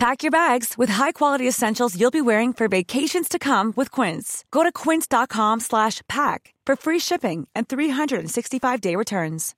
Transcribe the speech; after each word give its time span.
Pack 0.00 0.22
your 0.22 0.30
bags 0.30 0.78
with 0.78 0.88
high-quality 0.88 1.46
essentials 1.46 1.94
you'll 1.94 2.10
be 2.10 2.22
wearing 2.22 2.54
for 2.54 2.68
vacations 2.68 3.28
to 3.28 3.38
come 3.38 3.74
with 3.76 3.90
Quince. 3.90 4.46
Go 4.50 4.62
to 4.62 4.72
quince.com 4.72 5.60
slash 5.60 6.00
pack 6.08 6.54
for 6.64 6.74
free 6.74 6.98
shipping 6.98 7.46
and 7.54 7.68
365-day 7.68 8.96
returns. 8.96 9.54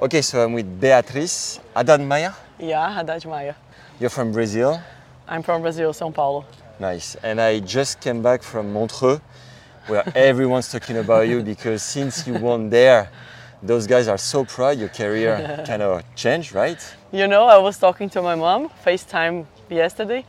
Okay, 0.00 0.22
so 0.22 0.42
I'm 0.42 0.54
with 0.54 0.80
Beatriz 0.80 1.60
Haddad-Maia. 1.76 2.32
Yeah, 2.58 2.94
Haddad 2.94 3.26
Maia. 3.26 3.54
You're 4.00 4.08
from 4.08 4.32
Brazil. 4.32 4.80
I'm 5.28 5.42
from 5.42 5.60
Brazil, 5.60 5.92
São 5.92 6.14
Paulo. 6.14 6.46
Nice. 6.80 7.16
And 7.16 7.38
I 7.42 7.60
just 7.60 8.00
came 8.00 8.22
back 8.22 8.42
from 8.42 8.72
Montreux, 8.72 9.20
where 9.86 10.02
everyone's 10.16 10.72
talking 10.72 10.96
about 10.96 11.28
you 11.28 11.42
because 11.42 11.82
since 11.82 12.26
you 12.26 12.38
won 12.38 12.70
there, 12.70 13.10
those 13.62 13.86
guys 13.86 14.08
are 14.08 14.18
so 14.18 14.44
proud. 14.44 14.78
Your 14.78 14.88
career 14.88 15.62
kind 15.66 15.82
of 15.82 16.02
changed, 16.14 16.54
right? 16.54 16.80
You 17.12 17.26
know, 17.28 17.44
I 17.44 17.58
was 17.58 17.78
talking 17.78 18.10
to 18.10 18.22
my 18.22 18.34
mom 18.34 18.68
FaceTime 18.84 19.46
yesterday, 19.70 20.24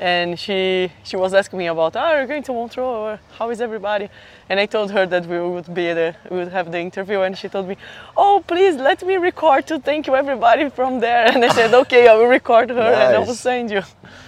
and 0.00 0.38
she 0.38 0.90
she 1.04 1.16
was 1.16 1.34
asking 1.34 1.58
me 1.58 1.66
about, 1.68 1.96
oh, 1.96 2.16
you're 2.16 2.26
going 2.26 2.42
to 2.42 2.52
Montreal? 2.52 2.94
or 2.94 3.20
how 3.38 3.50
is 3.50 3.60
everybody? 3.60 4.08
And 4.48 4.58
I 4.58 4.66
told 4.66 4.90
her 4.90 5.06
that 5.06 5.26
we 5.26 5.38
would 5.40 5.72
be 5.72 5.92
the 5.92 6.16
we 6.30 6.38
would 6.38 6.52
have 6.52 6.72
the 6.72 6.80
interview, 6.80 7.20
and 7.20 7.38
she 7.38 7.48
told 7.48 7.68
me, 7.68 7.76
oh, 8.16 8.42
please 8.46 8.76
let 8.76 9.02
me 9.06 9.16
record 9.16 9.66
to 9.68 9.78
thank 9.78 10.06
you 10.06 10.16
everybody 10.16 10.68
from 10.70 11.00
there. 11.00 11.26
And 11.32 11.44
I 11.44 11.48
said, 11.48 11.72
okay, 11.74 12.08
I 12.08 12.14
will 12.14 12.26
record 12.28 12.70
her 12.70 12.80
and 12.80 13.16
I 13.16 13.18
will 13.18 13.34
send 13.34 13.70
you. 13.70 13.82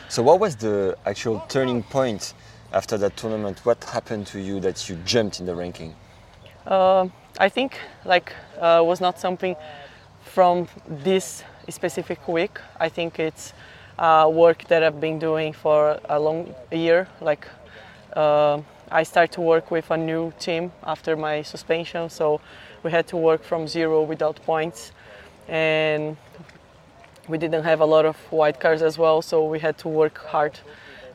So, 0.08 0.22
what 0.22 0.38
was 0.38 0.55
the 0.56 0.97
actual 1.05 1.44
turning 1.48 1.83
point 1.83 2.34
after 2.72 2.97
that 2.98 3.16
tournament? 3.16 3.64
What 3.64 3.83
happened 3.84 4.27
to 4.28 4.38
you 4.41 4.60
that 4.60 4.88
you 4.88 4.97
jumped 5.05 5.41
in 5.41 5.47
the 5.47 5.55
ranking? 5.55 5.94
Uh, 6.66 7.08
I 7.39 7.51
think 7.51 7.79
like 8.05 8.33
uh, 8.59 8.83
was 8.84 9.01
not 9.01 9.19
something 9.19 9.56
from 10.23 10.69
this 10.89 11.45
specific 11.69 12.27
week. 12.28 12.59
I 12.81 12.89
think 12.89 13.19
it's 13.19 13.53
uh, 13.98 14.31
work 14.33 14.65
that 14.69 14.83
I've 14.83 15.01
been 15.01 15.19
doing 15.19 15.53
for 15.53 16.01
a 16.09 16.19
long 16.19 16.55
year. 16.73 17.09
Like 17.20 17.47
uh, 18.15 18.61
I 18.91 19.03
started 19.03 19.33
to 19.34 19.41
work 19.43 19.70
with 19.70 19.91
a 19.91 19.97
new 19.97 20.33
team 20.39 20.73
after 20.83 21.17
my 21.17 21.43
suspension, 21.43 22.09
so 22.09 22.41
we 22.83 22.91
had 22.91 23.06
to 23.09 23.17
work 23.17 23.43
from 23.43 23.69
zero 23.69 24.03
without 24.03 24.37
points, 24.45 24.93
and 25.48 26.17
we 27.28 27.37
didn't 27.37 27.65
have 27.65 27.81
a 27.81 27.87
lot 27.87 28.06
of 28.06 28.17
wild 28.33 28.61
cards 28.61 28.81
as 28.81 28.97
well, 28.97 29.21
so 29.21 29.45
we 29.45 29.59
had 29.59 29.77
to 29.78 29.89
work 29.89 30.19
hard. 30.19 30.59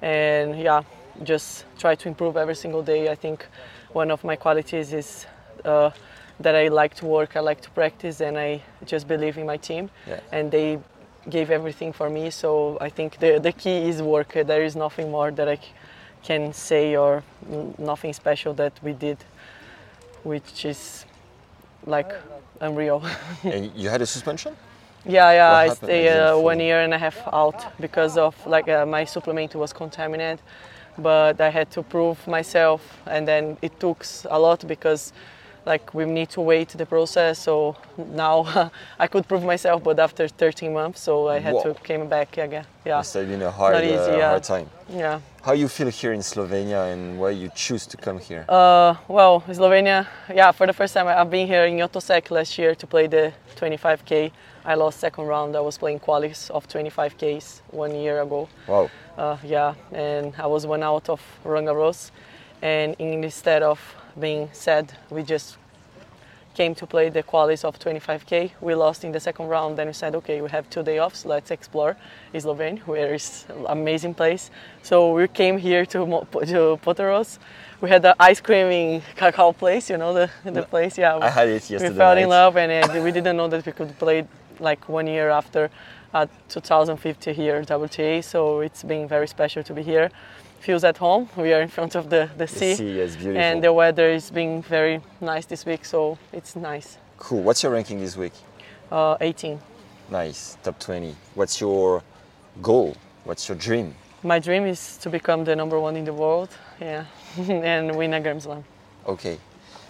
And 0.02 0.60
yeah, 0.60 0.84
just 1.24 1.66
try 1.80 1.96
to 1.96 2.08
improve 2.08 2.38
every 2.38 2.56
single 2.56 2.84
day. 2.84 3.10
I 3.10 3.16
think 3.16 3.48
one 3.94 4.12
of 4.12 4.24
my 4.24 4.36
qualities 4.36 4.94
is 4.94 5.26
uh, 5.66 5.92
that 6.40 6.56
I 6.56 6.68
like 6.70 6.96
to 6.96 7.06
work, 7.06 7.36
I 7.36 7.40
like 7.40 7.62
to 7.62 7.70
practice, 7.72 8.22
and 8.22 8.38
I 8.38 8.62
just 8.86 9.08
believe 9.08 9.38
in 9.38 9.46
my 9.46 9.58
team. 9.58 9.90
Yeah. 10.08 10.20
And 10.32 10.52
they 10.52 10.80
gave 11.30 11.52
everything 11.52 11.94
for 11.94 12.10
me, 12.10 12.30
so 12.32 12.78
I 12.82 12.90
think 12.90 13.20
the, 13.20 13.40
the 13.40 13.52
key 13.52 13.88
is 13.90 14.02
work. 14.02 14.34
There 14.34 14.64
is 14.64 14.76
nothing 14.76 15.12
more 15.12 15.32
that 15.32 15.48
I 15.48 15.56
c- 15.58 15.62
can 16.24 16.54
say 16.54 16.96
or 16.96 17.24
n- 17.52 17.76
nothing 17.78 18.14
special 18.14 18.54
that 18.56 18.74
we 18.82 18.94
did, 18.94 19.18
which 20.24 20.66
is 20.66 21.06
like 21.86 22.12
unreal. 22.60 23.04
and 23.44 23.72
you 23.76 23.90
had 23.90 24.02
a 24.02 24.06
suspension? 24.06 24.56
Yeah, 25.06 25.32
yeah, 25.32 25.50
What 25.50 25.58
I 25.58 25.64
happened 25.64 25.78
stay 25.88 26.10
uh, 26.20 26.38
one 26.38 26.60
year 26.60 26.82
and 26.82 26.94
a 26.94 26.98
half 26.98 27.18
out 27.34 27.66
because 27.80 28.18
of 28.18 28.36
like 28.46 28.68
uh, 28.70 28.86
my 28.86 29.04
supplement 29.06 29.56
was 29.56 29.74
contaminated, 29.74 30.42
but 30.98 31.42
I 31.42 31.50
had 31.50 31.72
to 31.72 31.82
prove 31.84 32.26
myself, 32.28 32.82
and 33.08 33.28
then 33.28 33.58
it 33.62 33.80
took 33.80 34.06
a 34.30 34.40
lot 34.40 34.68
because 34.68 35.12
like 35.66 35.94
we 35.94 36.06
need 36.06 36.30
to 36.30 36.42
wait 36.42 36.70
the 36.70 36.86
process. 36.86 37.40
So 37.40 37.76
now 37.98 38.72
I 39.00 39.08
could 39.08 39.28
prove 39.28 39.44
myself, 39.44 39.84
but 39.84 40.00
after 40.00 40.28
13 40.28 40.74
months, 40.74 41.02
so 41.02 41.28
I 41.28 41.40
had 41.40 41.54
Whoa. 41.54 41.74
to 41.74 41.74
came 41.82 42.08
back 42.08 42.38
again. 42.38 42.66
Yeah, 42.86 43.04
have 43.04 43.14
been 43.28 43.42
a 43.42 43.52
hard, 43.52 43.74
Not 43.76 43.84
easy, 43.84 43.96
uh, 43.96 44.18
yeah. 44.18 44.30
hard 44.30 44.44
time. 44.44 44.70
yeah. 44.90 45.20
How 45.44 45.54
you 45.54 45.68
feel 45.68 45.90
here 45.90 46.14
in 46.14 46.20
Slovenia 46.22 46.94
and 46.94 47.20
why 47.20 47.32
you 47.32 47.50
choose 47.56 47.88
to 47.88 47.98
come 47.98 48.20
here? 48.20 48.46
Uh, 48.48 48.94
well, 49.08 49.42
Slovenia, 49.48 50.06
yeah, 50.34 50.52
for 50.52 50.68
the 50.68 50.74
first 50.74 50.94
time 50.94 51.08
I've 51.08 51.32
been 51.32 51.48
here 51.48 51.66
in 51.66 51.78
Otočec 51.78 52.30
last 52.30 52.58
year 52.60 52.76
to 52.76 52.86
play 52.88 53.08
the 53.08 53.34
25k. 53.56 54.32
I 54.64 54.76
lost 54.76 55.00
second 55.00 55.26
round. 55.26 55.56
I 55.56 55.60
was 55.60 55.78
playing 55.80 56.00
qualis 56.00 56.52
of 56.52 56.68
25ks 56.68 57.62
one 57.72 57.96
year 57.96 58.22
ago. 58.22 58.48
wow. 58.68 58.90
Uh, 59.18 59.38
yeah, 59.44 59.74
and 59.92 60.34
I 60.38 60.48
was 60.48 60.66
one 60.66 60.84
out 60.84 61.10
of 61.10 61.22
Roland 61.44 61.68
Garros. 61.68 62.12
And 62.62 62.96
instead 63.00 63.64
of 63.64 63.80
being 64.20 64.50
said, 64.52 64.94
we 65.10 65.24
just 65.24 65.58
came 66.54 66.76
to 66.76 66.86
play 66.86 67.10
the 67.10 67.24
qualis 67.24 67.64
of 67.64 67.80
25k. 67.80 68.52
We 68.60 68.76
lost 68.76 69.04
in 69.04 69.12
the 69.12 69.20
second 69.20 69.48
round. 69.48 69.78
Then 69.78 69.88
we 69.88 69.94
said, 69.94 70.16
okay, 70.16 70.42
we 70.42 70.50
have 70.50 70.70
two 70.70 70.84
day 70.84 71.00
offs. 71.00 71.26
Let's 71.26 71.52
explore 71.52 71.96
Slovenia, 72.34 72.80
where 72.82 73.14
is 73.14 73.46
an 73.50 73.66
amazing 73.70 74.14
place. 74.14 74.52
So 74.84 75.14
we 75.14 75.28
came 75.28 75.58
here 75.58 75.86
to, 75.86 76.00
to 76.00 76.80
Portorož. 76.84 77.38
We 77.80 77.90
had 77.90 78.02
the 78.02 78.16
ice 78.20 78.42
cream 78.42 78.68
in 78.68 79.02
cacao 79.16 79.54
place, 79.54 79.90
you 79.90 79.98
know 79.98 80.14
the, 80.14 80.30
the 80.44 80.64
place. 80.64 80.98
Yeah, 80.98 81.18
I 81.18 81.30
had 81.30 81.48
it 81.48 81.70
yesterday. 81.70 81.90
we 81.90 81.98
fell 81.98 82.18
in 82.18 82.30
love 82.30 82.58
and 82.58 83.04
we 83.04 83.12
didn't 83.12 83.38
know 83.38 83.48
that 83.48 83.66
we 83.66 83.72
could 83.72 83.98
play 83.98 84.28
like 84.60 84.88
one 84.88 85.08
year 85.08 85.30
after 85.30 85.72
uh, 86.14 86.28
2050 86.50 87.34
here 87.34 87.64
WTA 87.64 88.24
so 88.24 88.60
it's 88.60 88.84
been 88.84 89.08
very 89.08 89.28
special 89.28 89.64
to 89.64 89.74
be 89.74 89.82
here 89.82 90.12
feels 90.62 90.84
at 90.84 90.98
home 90.98 91.28
we 91.36 91.52
are 91.54 91.62
in 91.62 91.68
front 91.68 91.96
of 91.96 92.10
the, 92.10 92.30
the 92.38 92.48
sea, 92.48 92.76
sea 92.76 93.00
is 93.00 93.16
beautiful. 93.16 93.42
and 93.42 93.64
the 93.64 93.74
weather 93.74 94.08
is 94.10 94.30
being 94.32 94.62
very 94.62 95.02
nice 95.20 95.46
this 95.48 95.66
week 95.66 95.84
so 95.86 96.18
it's 96.32 96.56
nice 96.56 96.98
Cool. 97.18 97.44
What's 97.44 97.62
your 97.62 97.72
ranking 97.72 98.00
this 98.00 98.16
week? 98.18 98.34
uh, 98.92 99.16
18 99.22 99.60
Nice. 100.10 100.58
Top 100.64 100.78
20. 100.80 101.16
What's 101.36 101.62
your 101.62 102.04
goal? 102.62 102.96
What's 103.24 103.48
your 103.48 103.58
dream? 103.58 103.94
my 104.24 104.40
dream 104.40 104.66
is 104.66 104.98
to 104.98 105.10
become 105.10 105.44
the 105.44 105.56
number 105.56 105.80
one 105.80 105.96
in 105.96 106.06
the 106.06 106.14
world 106.14 106.50
yeah 106.80 107.06
and 107.38 107.96
win 107.96 108.14
a 108.14 108.20
Grand 108.22 108.42
Slam 108.44 108.64
Okay. 109.08 109.38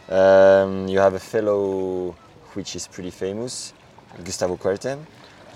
Um, 0.09 0.87
you 0.87 0.99
have 0.99 1.13
a 1.15 1.19
fellow 1.19 2.15
which 2.53 2.75
is 2.75 2.87
pretty 2.87 3.11
famous, 3.11 3.73
Gustavo 4.23 4.57
Kuerten. 4.57 4.99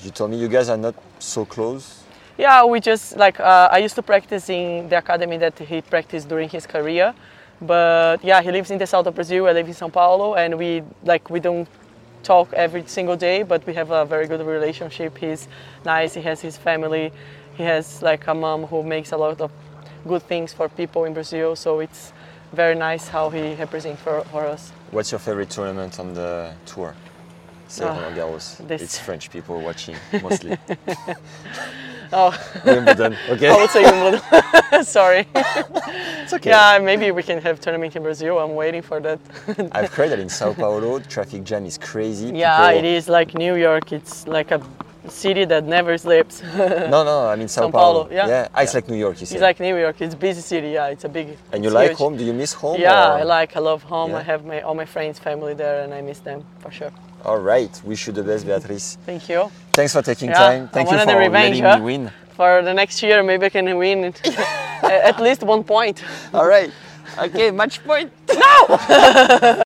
You 0.02 0.12
told 0.12 0.32
me 0.32 0.38
you 0.38 0.48
guys 0.48 0.70
are 0.70 0.78
not 0.78 0.96
so 1.20 1.44
close. 1.46 2.04
Yeah, 2.38 2.66
we 2.66 2.80
just 2.80 3.16
like 3.18 3.40
uh, 3.40 3.70
I 3.72 3.78
used 3.80 3.96
to 3.96 4.02
practice 4.02 4.50
in 4.50 4.90
the 4.90 4.98
academy 4.98 5.38
that 5.38 5.58
he 5.58 5.82
practiced 5.82 6.28
during 6.28 6.50
his 6.50 6.68
career, 6.68 7.14
but 7.62 8.24
yeah, 8.24 8.42
he 8.42 8.52
lives 8.52 8.72
in 8.72 8.78
the 8.78 8.86
south 8.88 9.08
of 9.08 9.16
Brazil. 9.16 9.48
I 9.48 9.54
live 9.54 9.68
in 9.68 9.74
São 9.74 9.92
Paulo, 9.92 10.36
and 10.36 10.58
we 10.58 10.84
like 11.04 11.30
we 11.30 11.40
don't 11.40 11.68
talk 12.24 12.52
every 12.54 12.84
single 12.88 13.16
day, 13.16 13.44
but 13.44 13.66
we 13.66 13.74
have 13.76 13.92
a 13.92 14.04
very 14.06 14.28
good 14.28 14.46
relationship. 14.46 15.18
He's 15.18 15.48
nice. 15.86 16.14
He 16.14 16.22
has 16.24 16.42
his 16.42 16.58
family. 16.58 17.12
He 17.56 17.64
has 17.64 18.02
like 18.02 18.28
a 18.28 18.34
mom 18.34 18.64
who 18.66 18.84
makes 18.84 19.12
a 19.14 19.18
lot 19.18 19.40
of 19.40 19.52
good 20.08 20.24
things 20.24 20.52
for 20.52 20.68
people 20.68 21.06
in 21.06 21.14
Brazil. 21.14 21.56
So 21.56 21.80
it's 21.80 22.12
very 22.52 22.76
nice 22.76 23.08
how 23.08 23.30
he 23.30 23.54
represents 23.56 24.02
for, 24.02 24.22
for 24.32 24.46
us. 24.46 24.72
What's 24.92 25.12
your 25.12 25.20
favorite 25.20 25.50
tournament 25.50 26.00
on 26.00 26.14
the 26.14 26.52
tour? 26.66 26.96
Say 27.68 27.86
Ah, 27.86 27.94
Roland 27.96 28.16
Garros. 28.18 28.58
this- 28.68 28.82
It's 28.82 29.00
French 29.00 29.30
people 29.32 29.62
watching 29.62 29.96
mostly. 30.22 30.58
Oh, 32.18 32.32
Wimbledon. 32.66 33.18
Okay. 33.30 33.50
I 33.50 33.56
would 33.58 33.70
say 33.70 33.84
Wimbledon. 33.84 34.84
Sorry. 34.86 35.28
it's 35.36 36.34
okay. 36.34 36.50
Yeah, 36.50 36.80
maybe 36.82 37.12
we 37.12 37.24
can 37.24 37.42
have 37.42 37.60
tournament 37.60 37.96
in 37.96 38.04
Brazil. 38.04 38.40
I'm 38.40 38.56
waiting 38.56 38.82
for 38.82 39.00
that. 39.02 39.20
I've 39.74 39.94
heard 39.94 40.12
that 40.12 40.20
in 40.20 40.30
Sao 40.30 40.54
Paulo, 40.54 41.00
traffic 41.00 41.44
jam 41.44 41.66
is 41.66 41.78
crazy. 41.78 42.28
Yeah, 42.34 42.56
People- 42.72 42.80
it 42.80 42.86
is 42.86 43.10
like 43.10 43.34
New 43.34 43.56
York. 43.56 43.92
It's 43.92 44.26
like 44.28 44.52
a 44.52 44.62
city 45.10 45.46
that 45.46 45.66
never 45.66 45.98
sleeps. 45.98 46.42
No, 46.94 47.04
no, 47.04 47.28
I 47.28 47.36
mean 47.36 47.48
Sao, 47.50 47.68
São 47.68 47.72
Paulo, 47.72 48.08
yeah. 48.10 48.28
Yeah, 48.28 48.48
ah, 48.56 48.62
it's 48.62 48.74
Yeah. 48.74 48.78
like 48.78 48.88
New 48.90 48.98
York, 48.98 49.16
you 49.22 49.24
it's 49.30 49.42
like 49.50 49.60
New 49.60 49.78
York. 49.78 50.02
It's 50.02 50.16
busy 50.16 50.42
city. 50.42 50.70
Yeah, 50.70 50.88
it's 50.94 51.04
a 51.04 51.10
big. 51.10 51.38
and 51.52 51.64
you 51.64 51.70
like 51.70 51.90
huge. 51.92 51.98
home? 52.00 52.18
Do 52.18 52.24
you 52.24 52.34
miss 52.34 52.54
home? 52.54 52.80
Yeah, 52.80 53.12
or- 53.14 53.20
I 53.20 53.24
like. 53.24 53.56
I 53.58 53.60
love 53.60 53.84
home. 53.84 54.12
Yeah? 54.12 54.20
I 54.20 54.24
have 54.24 54.46
my 54.46 54.62
all 54.62 54.74
my 54.74 54.86
friends, 54.86 55.20
family 55.20 55.54
there, 55.54 55.84
and 55.84 55.94
I 55.94 56.02
miss 56.02 56.20
them 56.20 56.40
for 56.60 56.72
sure. 56.72 56.92
All 57.26 57.40
right. 57.40 57.82
Wish 57.84 58.08
you 58.08 58.14
the 58.14 58.24
best, 58.24 58.46
Beatrice. 58.46 58.98
Thank 59.06 59.28
you. 59.30 59.50
Thanks 59.74 59.94
for 59.94 60.02
taking 60.02 60.30
Yeah, 60.30 60.36
time. 60.38 60.68
Thank 60.70 60.92
you 60.92 60.98
for 61.00 61.06
the 61.06 61.18
revenge, 61.18 61.60
letting 61.60 61.64
huh? 61.64 61.78
me 61.78 61.84
win. 61.84 62.12
For 62.36 62.62
the 62.62 62.74
next 62.74 63.02
year, 63.02 63.24
maybe 63.24 63.48
I 63.48 63.50
can 63.50 63.78
win 63.78 64.14
at 64.84 65.20
least 65.20 65.42
one 65.44 65.64
point. 65.64 66.04
All 66.34 66.46
right. 66.48 66.72
Okay, 67.18 67.50
match 67.52 67.84
point. 67.84 68.12
No! 68.30 69.62